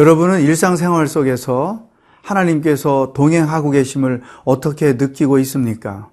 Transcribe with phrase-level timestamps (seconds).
[0.00, 1.82] 여러분은 일상생활 속에서
[2.22, 6.08] 하나님께서 동행하고 계심을 어떻게 느끼고 있습니까?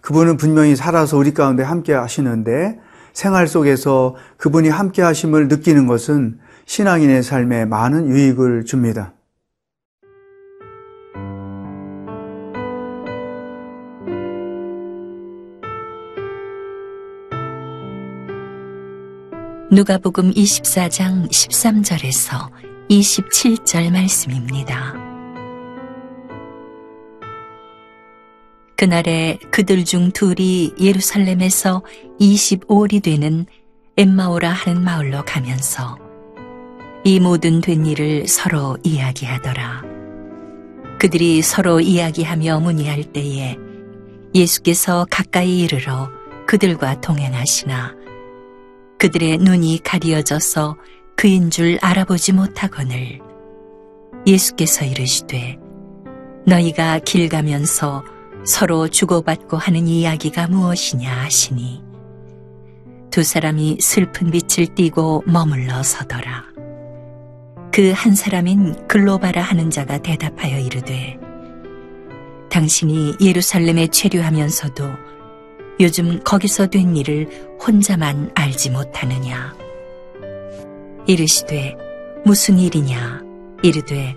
[0.00, 2.78] 그분은 분명히 살아서 우리 가운데 함께 하시는데
[3.12, 9.12] 생활 속에서 그분이 함께 하심을 느끼는 것은 신앙인의 삶에 많은 유익을 줍니다.
[19.72, 24.94] 누가복음 24장 13절에서 27절 말씀입니다.
[28.76, 31.82] 그날에 그들 중 둘이 예루살렘에서
[32.18, 33.46] 25일이 되는
[33.96, 35.98] 엠마오라 하는 마을로 가면서
[37.04, 39.84] 이 모든 된 일을 서로 이야기하더라.
[40.98, 43.56] 그들이 서로 이야기하며 문의할 때에
[44.34, 46.10] 예수께서 가까이 이르러
[46.46, 47.94] 그들과 동행하시나
[48.98, 50.76] 그들의 눈이 가리어져서
[51.20, 53.20] 그인 줄 알아보지 못하거늘
[54.26, 55.58] 예수께서 이르시되
[56.46, 58.02] 너희가 길 가면서
[58.46, 61.84] 서로 주고받고 하는 이야기가 무엇이냐 하시니
[63.10, 66.44] 두 사람이 슬픈 빛을 띠고 머물러 서더라.
[67.70, 71.18] 그 한 사람인 글로바라 하는 자가 대답하여 이르되
[72.48, 74.90] 당신이 예루살렘에 체류하면서도
[75.80, 79.54] 요즘 거기서 된 일을 혼자만 알지 못하느냐
[81.10, 81.76] 이르시되
[82.24, 83.20] 무슨 일이냐?
[83.64, 84.14] 이르되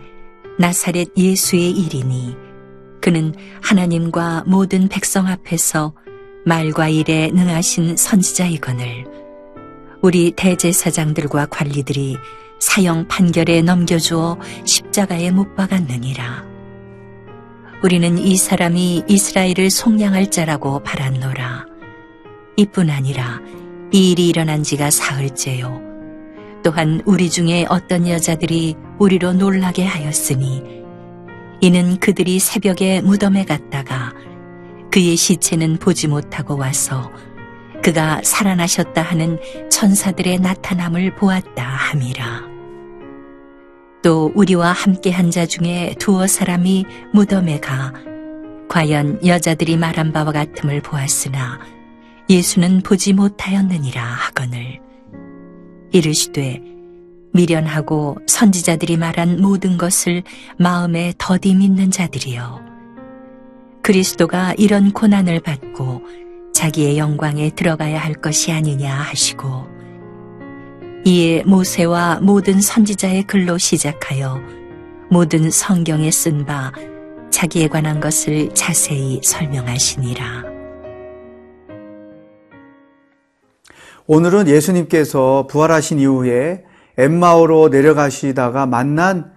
[0.59, 2.37] 나사렛 예수의 일이니
[3.01, 5.95] 그는 하나님과 모든 백성 앞에서
[6.45, 9.05] 말과 일에 능하신 선지자이거늘
[10.03, 12.17] 우리 대제사장들과 관리들이
[12.59, 16.45] 사형 판결에 넘겨주어 십자가에 못 박았느니라.
[17.83, 21.65] 우리는 이 사람이 이스라엘을 속량할 자라고 바랐노라.
[22.55, 23.41] 이뿐 아니라
[23.91, 25.92] 이 일이 일어난 지가 사흘째요
[26.63, 30.63] 또한 우리 중에 어떤 여자들이 우리로 놀라게 하였으니
[31.61, 34.13] 이는 그들이 새벽에 무덤에 갔다가
[34.91, 37.11] 그의 시체는 보지 못하고 와서
[37.83, 42.53] 그가 살아나셨다 하는 천사들의 나타남을 보았다 함이라.
[44.03, 47.93] 또 우리와 함께 한 자 중에 두어 사람이 무덤에 가
[48.69, 51.59] 과연 여자들이 말한 바와 같음을 보았으나
[52.29, 54.82] 예수는 보지 못하였느니라 하거늘
[55.93, 56.61] 이르시되
[57.31, 60.23] 미련하고 선지자들이 말한 모든 것을
[60.57, 62.61] 마음에 더디 믿는 자들이여
[63.81, 66.01] 그리스도가 이런 고난을 받고
[66.53, 69.67] 자기의 영광에 들어가야 할 것이 아니냐 하시고
[71.05, 74.41] 이에 모세와 모든 선지자의 글로 시작하여
[75.09, 76.71] 모든 성경에 쓴 바
[77.29, 80.52] 자기에 관한 것을 자세히 설명하시니라.
[84.05, 86.65] 오늘은 예수님께서 부활하신 이후에
[86.97, 89.31] 엠마오로 내려가시다가 만난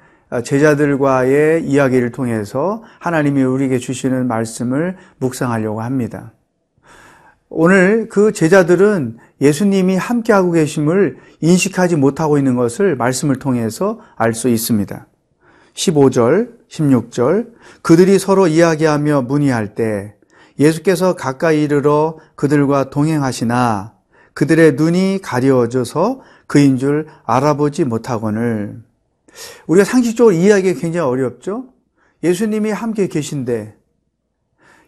[0.44, 6.32] 제자들과의 이야기를 통해서 하나님이 우리에게 주시는 말씀을 묵상하려고 합니다.
[7.48, 15.06] 오늘 그 제자들은 예수님이 함께하고 계심을 인식하지 못하고 있는 것을 말씀을 통해서 알 수 있습니다.
[15.74, 17.52] 15절, 16절,
[17.82, 20.16] 그들이 서로 이야기하며 문의할 때
[20.58, 23.95] 예수께서 가까이 이르러 그들과 동행하시나
[24.36, 28.82] 그들의 눈이 가려워져서 그인 줄 알아보지 못하거늘
[29.66, 31.72] 우리가 상식적으로 이해하기 굉장히 어렵죠?
[32.22, 33.78] 예수님이 함께 계신데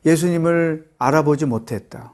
[0.05, 2.13] 예수님을 알아보지 못했다.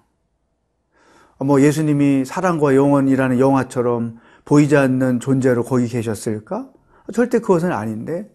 [1.41, 6.69] 뭐 예수님이 사랑과 영원이라는 영화처럼 보이지 않는 존재로 거기 계셨을까?
[7.13, 8.31] 절대 그것은 아닌데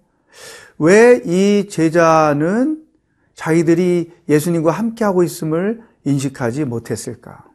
[0.77, 2.83] 왜 이 제자는
[3.33, 7.48] 자기들이 예수님과 함께하고 있음을 인식하지 못했을까?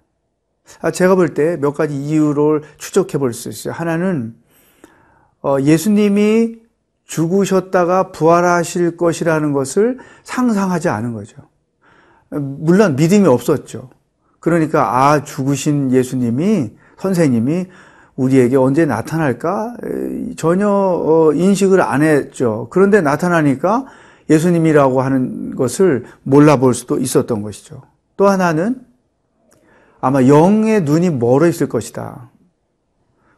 [0.81, 3.75] 아, 제가 볼 때 몇 가지 이유를 추적해 볼 수 있어요.
[3.75, 4.35] 하나는
[5.43, 6.57] 어, 예수님이
[7.07, 11.37] 죽으셨다가 부활하실 것이라는 것을 상상하지 않은 거죠.
[12.31, 13.91] 물론 믿음이 없었죠.
[14.41, 17.67] 그러니까 아 죽으신 예수님이 선생님이
[18.17, 19.77] 우리에게 언제 나타날까
[20.37, 22.69] 전혀 어, 인식을 안 했죠.
[22.71, 23.85] 그런데 나타나니까
[24.31, 27.83] 예수님이라고 하는 것을 몰라볼 수도 있었던 것이죠.
[28.17, 28.81] 또 하나는
[30.05, 32.29] 아마 영의 눈이 멀어 있을 것이다.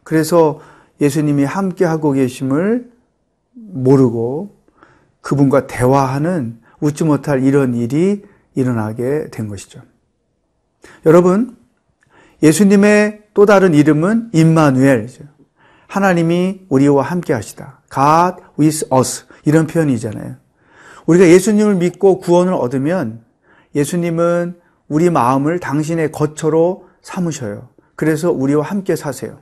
[0.03, 0.59] 그래서
[0.99, 2.91] 예수님이 함께 하고 계심을
[3.53, 4.53] 모르고
[5.21, 9.79] 그분과 대화하는 웃지 못할 이런 일이 일어나게 된 것이죠.
[11.05, 11.55] 여러분,
[12.43, 15.23] 예수님의 또 다른 이름은 임마누엘이죠.
[15.87, 17.79] 하나님이 우리와 함께 하시다.
[17.89, 19.23] God with us.
[19.45, 20.35] 이런 표현이잖아요.
[21.05, 23.21] 우리가 예수님을 믿고 구원을 얻으면
[23.73, 27.69] 예수님은 우리 마음을 당신의 거처로 삼으셔요.
[27.95, 29.39] 그래서 우리와 함께 사세요.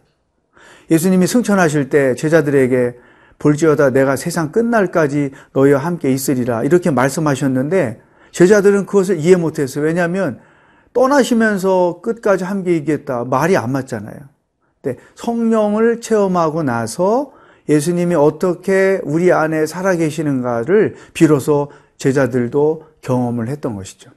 [0.89, 2.95] 예수님이 승천하실 때 제자들에게
[3.37, 6.63] 볼지어다 내가 세상 끝날까지 너희와 함께 있으리라.
[6.63, 8.01] 이렇게 말씀하셨는데
[8.31, 9.83] 제자들은 그것을 이해 못했어요.
[9.83, 10.39] 왜냐하면
[10.93, 13.25] 떠나시면서 끝까지 함께 있겠다.
[13.25, 14.17] 말이 안 맞잖아요.
[14.83, 17.33] 네, 성령을 체험하고 나서
[17.67, 24.11] 예수님이 어떻게 우리 안에 살아계시는가를 비로소 제자들도 경험을 했던 것이죠.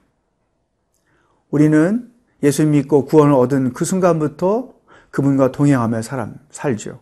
[1.51, 2.11] 우리는
[2.43, 4.75] 예수 믿고 구원을 얻은 그 순간부터
[5.11, 7.01] 그분과 동행하며 사람, 살죠.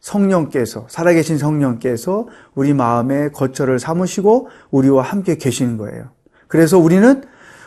[0.00, 6.10] 성령께서, 살아계신 성령께서 우리 마음에 거처를 삼으시고 우리와 함께 계시는 거예요.
[6.48, 7.24] 그래서 우리는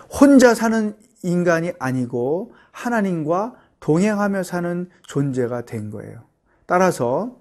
[0.09, 6.21] 혼자 사는 인간이 아니고 하나님과 동행하며 사는 존재가 된 거예요.
[6.65, 7.37] 따라서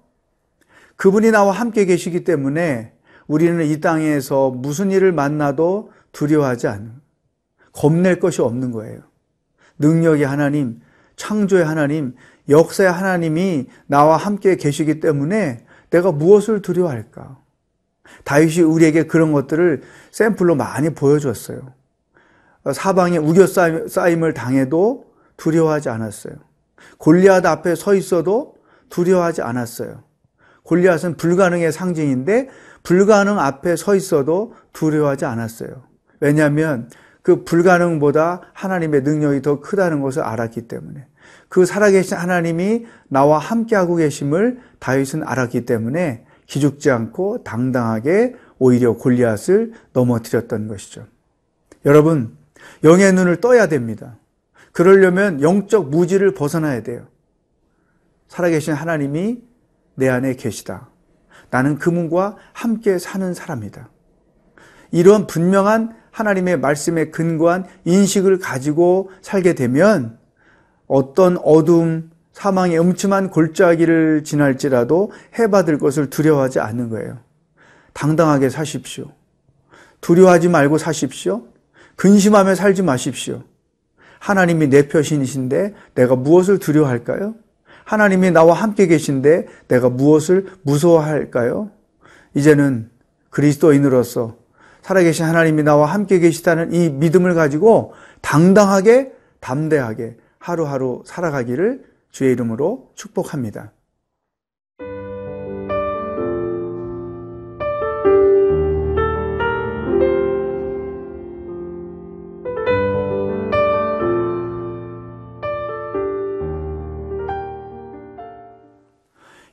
[0.95, 2.93] 그분이 나와 함께 계시기 때문에
[3.27, 6.91] 우리는 이 땅에서 무슨 일을 만나도 두려워하지 않는,
[7.73, 9.01] 겁낼 것이 없는 거예요.
[9.79, 10.81] 능력의 하나님,
[11.15, 12.15] 창조의 하나님,
[12.49, 17.37] 역사의 하나님이 나와 함께 계시기 때문에 내가 무엇을 두려워할까?
[18.23, 19.81] 다윗이 우리에게 그런 것들을
[20.11, 21.73] 샘플로 많이 보여줬어요.
[22.73, 25.05] 사방에 우겨싸임을 당해도
[25.37, 26.33] 두려워하지 않았어요.
[26.97, 28.55] 골리앗 앞에 서 있어도
[28.89, 30.03] 두려워하지 않았어요.
[30.63, 32.49] 골리앗은 불가능의 상징인데
[32.83, 35.83] 불가능 앞에 서 있어도 두려워하지 않았어요.
[36.19, 36.89] 왜냐하면
[37.21, 41.05] 그 불가능보다 하나님의 능력이 더 크다는 것을 알았기 때문에
[41.47, 50.67] 그 살아계신 하나님이 나와 함께하고 계심을 다윗은 알았기 때문에 기죽지 않고 당당하게 오히려 골리앗을 넘어뜨렸던
[50.67, 51.05] 것이죠.
[51.85, 52.35] 여러분,
[52.83, 54.17] 영의 눈을 떠야 됩니다.
[54.71, 57.07] 그러려면 영적 무지를 벗어나야 돼요.
[58.27, 59.41] 살아계신 하나님이
[59.95, 60.89] 내 안에 계시다.
[61.49, 63.89] 나는 그분과 함께 사는 사람이다.
[64.91, 70.17] 이런 분명한 하나님의 말씀에 근거한 인식을 가지고 살게 되면
[70.87, 77.19] 어떤 어둠, 사망의 음침한 골짜기를 지날지라도 해받을 것을 두려워하지 않는 거예요.
[77.93, 79.11] 당당하게 사십시오.
[80.01, 81.43] 두려워하지 말고 사십시오.
[81.95, 83.43] 근심하며 살지 마십시오.
[84.19, 87.35] 하나님이 내 표신이신데 내가 무엇을 두려워할까요?
[87.83, 91.71] 하나님이 나와 함께 계신데 내가 무엇을 무서워할까요?
[92.35, 92.89] 이제는
[93.29, 94.37] 그리스도인으로서
[94.81, 103.71] 살아계신 하나님이 나와 함께 계시다는 이 믿음을 가지고 당당하게 담대하게 하루하루 살아가기를 주의 이름으로 축복합니다.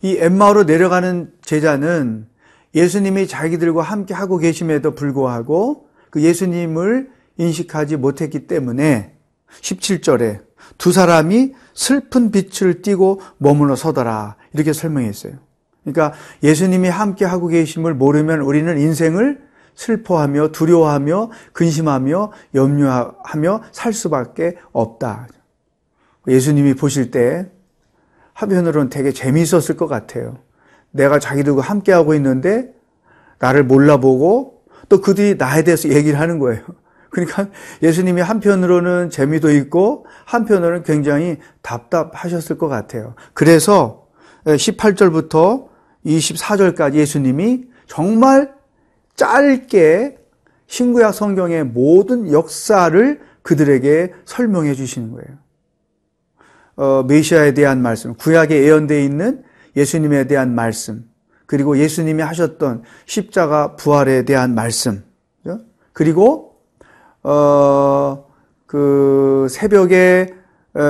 [0.02, 2.28] 이 엠마오로 내려가는 제자는
[2.76, 9.14] 예수님이 자기들과 함께 하고 계심에도 불구하고 그 예수님을 인식하지 못했기 때문에
[9.60, 10.40] 17절에
[10.78, 14.36] 두 사람이 슬픈 빛을 띠고 머물러 서더라.
[14.52, 15.32] 이렇게 설명했어요.
[15.84, 16.12] 그러니까
[16.42, 25.28] 예수님이 함께 하고 계심을 모르면 우리는 인생을 슬퍼하며 두려워하며 근심하며 염려하며 살 수밖에 없다.
[26.28, 27.48] 예수님이 보실 때
[28.32, 30.38] 한편으로는 되게 재미있었을 것 같아요.
[30.96, 32.74] 내가 자기들과 함께하고 있는데
[33.38, 36.62] 나를 몰라보고 또 그들이 나에 대해서 얘기를 하는 거예요.
[37.10, 37.48] 그러니까
[37.82, 43.14] 예수님이 한편으로는 재미도 있고 한편으로는 굉장히 답답하셨을 것 같아요.
[43.32, 44.06] 그래서
[44.44, 45.68] 18절부터
[46.04, 48.54] 24절까지 예수님이 정말
[49.14, 50.18] 짧게
[50.66, 55.38] 신구약 성경의 모든 역사를 그들에게 설명해 주시는 거예요.
[56.76, 59.42] 어, 메시아에 대한 말씀, 구약에 예언되어 있는
[59.76, 61.08] 예수님에 대한 말씀,
[61.46, 65.04] 그리고 예수님이 하셨던 십자가 부활에 대한 말씀,
[65.92, 66.56] 그리고
[67.22, 68.26] 어,
[68.66, 70.34] 그 새벽에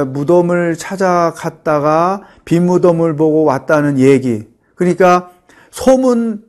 [0.09, 4.49] 무덤을 찾아갔다가 빈 무덤을 보고 왔다는 얘기.
[4.75, 5.31] 그러니까
[5.71, 6.45] 소문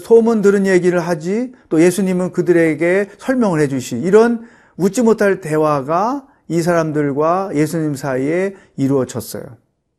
[0.00, 4.46] 소문 들은 얘기를 하지 또 예수님은 그들에게 설명을 해주시 이런
[4.78, 9.44] 웃지 못할 대화가 이 사람들과 예수님 사이에 이루어졌어요.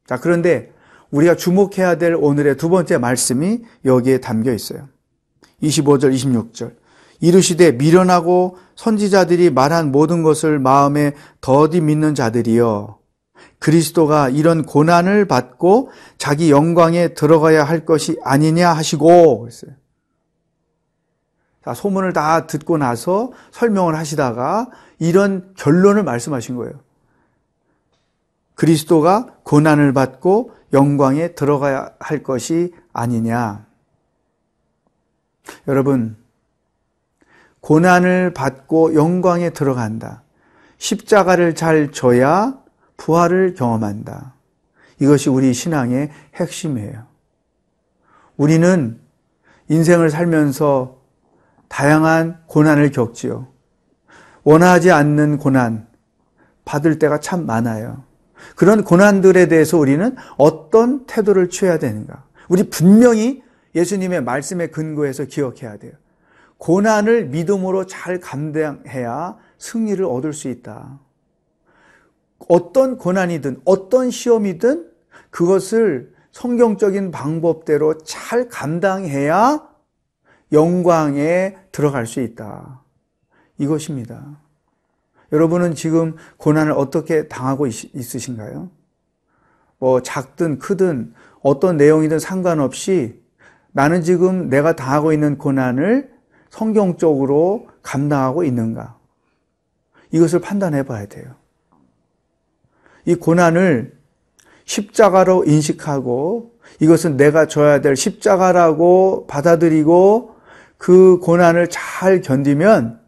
[0.08, 0.72] 자 그런데
[1.12, 4.88] 우리가 주목해야 될 오늘의 두 번째 말씀이 여기에 담겨 있어요.
[5.62, 6.75] 25절, 26절.
[7.20, 12.98] 이르시되 미련하고 선지자들이 말한 모든 것을 마음에 더디 믿는 자들이여
[13.60, 19.72] 그리스도가 이런 고난을 받고 자기 영광에 들어가야 할 것이 아니냐 하시고 그랬어요.
[21.63, 26.74] 자, 소문을 다 듣고 나서 설명을 하시다가 이런 결론을 말씀하신 거예요.
[28.62, 33.65] 그리스도가 고난을 받고 영광에 들어가야 할 것이 아니냐.
[35.68, 36.15] 여러분,
[37.62, 40.22] 고난을 받고 영광에 들어간다.
[40.77, 42.56] 십자가를 잘 져야
[42.98, 44.36] 부활을 경험한다.
[45.00, 47.08] 이것이 우리 신앙의 핵심이에요.
[48.38, 49.01] 우리는
[49.70, 51.00] 인생을 살면서
[51.68, 53.48] 다양한 고난을 겪지요.
[54.44, 55.88] 원하지 않는 고난
[56.63, 58.11] 받을 때가 참 많아요.
[58.55, 62.25] 그런 고난들에 대해서 우리는 어떤 태도를 취해야 되는가?
[62.50, 63.43] 우리 분명히
[63.75, 65.93] 예수님의 말씀에 근거해서 기억해야 돼요.
[66.57, 71.00] 고난을 믿음으로 잘 감당해야 승리를 얻을 수 있다.
[72.48, 74.91] 어떤 고난이든 어떤 시험이든
[75.29, 79.67] 그것을 성경적인 방법대로 잘 감당해야
[80.51, 82.81] 영광에 들어갈 수 있다.
[83.57, 84.39] 이것입니다.
[85.32, 88.70] 여러분은 지금 고난을 어떻게 당하고 있, 있으신가요?
[89.80, 93.22] 뭐 작든 크든 어떤 내용이든 상관없이
[93.72, 96.12] 나는 지금 내가 당하고 있는 고난을
[96.50, 98.98] 성경적으로 감당하고 있는가?
[100.12, 101.36] 이것을 판단해 봐야 돼요.
[103.06, 103.98] 이 고난을
[104.66, 110.36] 십자가로 인식하고 이것은 내가 져야 될 십자가라고 받아들이고
[110.78, 113.00] 그 고난을 잘 견디면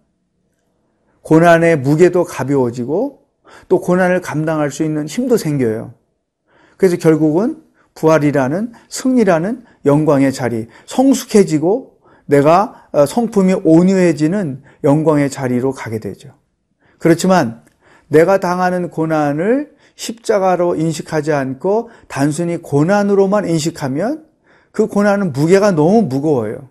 [1.23, 3.23] 고난의 무게도 가벼워지고
[3.67, 5.93] 또 고난을 감당할 수 있는 힘도 생겨요.
[6.77, 7.61] 그래서 결국은
[7.95, 16.33] 부활이라는 승리라는 영광의 자리, 성숙해지고 내가 어, 성품이 온유해지는 영광의 자리로 가게 되죠.
[16.97, 17.61] 그렇지만
[18.07, 24.25] 내가 당하는 고난을 십자가로 인식하지 않고 단순히 고난으로만 인식하면
[24.71, 26.69] 그 고난은 무게가 너무 무거워요.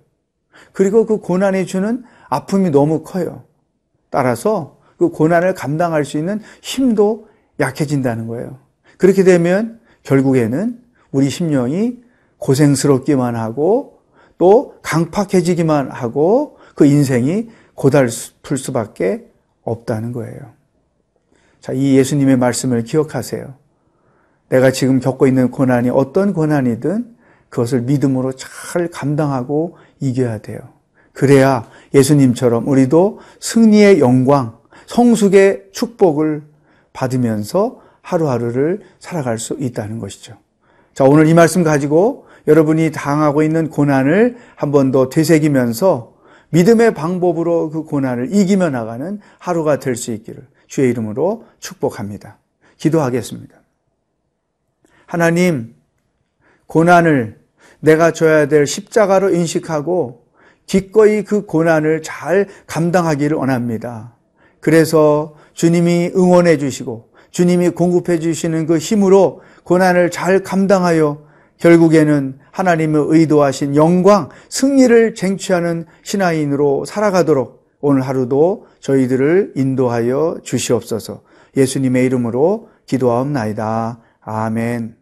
[0.72, 3.44] 그리고 그 고난이 주는 아픔이 너무 커요.
[4.12, 7.26] 따라서 그 고난을 감당할 수 있는 힘도
[7.58, 8.58] 약해진다는 거예요.
[8.98, 10.78] 그렇게 되면 결국에는
[11.10, 11.98] 우리 심령이
[12.36, 14.00] 고생스럽기만 하고
[14.38, 19.26] 또 강팍해지기만 하고 그 인생이 고달플 수밖에
[19.62, 20.52] 없다는 거예요.
[21.60, 23.54] 자, 이 예수님의 말씀을 기억하세요.
[24.50, 27.16] 내가 지금 겪고 있는 고난이 어떤 고난이든
[27.48, 30.58] 그것을 믿음으로 잘 감당하고 이겨야 돼요.
[31.12, 36.42] 그래야 예수님처럼 우리도 승리의 영광, 성숙의 축복을
[36.92, 40.36] 받으면서 하루하루를 살아갈 수 있다는 것이죠.
[40.94, 46.12] 자, 오늘 이 말씀 가지고 여러분이 당하고 있는 고난을 한 번 더 되새기면서
[46.50, 52.38] 믿음의 방법으로 그 고난을 이기며 나가는 하루가 될 수 있기를 주의 이름으로 축복합니다.
[52.76, 53.54] 기도하겠습니다.
[55.06, 55.74] 하나님,
[56.66, 57.38] 고난을
[57.80, 60.21] 내가 져야 될 십자가로 인식하고
[60.66, 64.14] 기꺼이 그 고난을 잘 감당하기를 원합니다.
[64.60, 71.24] 그래서 주님이 응원해 주시고 주님이 공급해 주시는 그 힘으로 고난을 잘 감당하여
[71.58, 81.22] 결국에는 하나님의 의도하신 영광, 승리를 쟁취하는 신하인으로 살아가도록 오늘 하루도 저희들을 인도하여 주시옵소서
[81.56, 84.00] 예수님의 이름으로 기도하옵나이다.
[84.20, 85.01] 아멘.